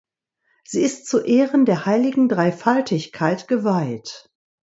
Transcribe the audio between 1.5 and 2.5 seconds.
der heiligen